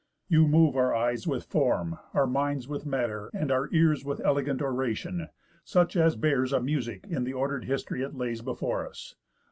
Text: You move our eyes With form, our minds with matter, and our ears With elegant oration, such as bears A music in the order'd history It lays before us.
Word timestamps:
You 0.27 0.47
move 0.47 0.75
our 0.75 0.95
eyes 0.95 1.27
With 1.27 1.45
form, 1.45 1.99
our 2.15 2.25
minds 2.25 2.67
with 2.67 2.87
matter, 2.87 3.29
and 3.35 3.51
our 3.51 3.69
ears 3.71 4.03
With 4.03 4.19
elegant 4.25 4.59
oration, 4.59 5.27
such 5.63 5.95
as 5.95 6.15
bears 6.15 6.51
A 6.51 6.59
music 6.59 7.05
in 7.07 7.23
the 7.23 7.33
order'd 7.33 7.65
history 7.65 8.01
It 8.01 8.15
lays 8.15 8.41
before 8.41 8.87
us. 8.89 9.13